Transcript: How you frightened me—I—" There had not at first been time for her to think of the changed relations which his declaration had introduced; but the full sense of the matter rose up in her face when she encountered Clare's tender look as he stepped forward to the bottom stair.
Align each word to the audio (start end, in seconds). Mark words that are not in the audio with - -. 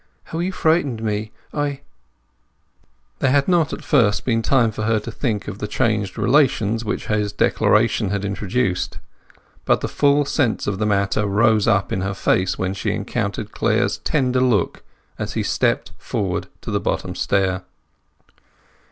How 0.23 0.39
you 0.39 0.51
frightened 0.51 1.03
me—I—" 1.03 1.81
There 3.19 3.29
had 3.29 3.47
not 3.47 3.71
at 3.71 3.83
first 3.83 4.25
been 4.25 4.41
time 4.41 4.71
for 4.71 4.81
her 4.85 4.99
to 4.99 5.11
think 5.11 5.47
of 5.47 5.59
the 5.59 5.67
changed 5.67 6.17
relations 6.17 6.83
which 6.83 7.05
his 7.05 7.31
declaration 7.31 8.09
had 8.09 8.25
introduced; 8.25 8.97
but 9.63 9.81
the 9.81 9.87
full 9.87 10.25
sense 10.25 10.65
of 10.65 10.79
the 10.79 10.87
matter 10.87 11.27
rose 11.27 11.67
up 11.67 11.91
in 11.93 12.01
her 12.01 12.15
face 12.15 12.57
when 12.57 12.73
she 12.73 12.89
encountered 12.91 13.51
Clare's 13.51 13.99
tender 13.99 14.41
look 14.41 14.81
as 15.19 15.33
he 15.33 15.43
stepped 15.43 15.91
forward 15.99 16.47
to 16.61 16.71
the 16.71 16.79
bottom 16.79 17.13
stair. 17.13 17.61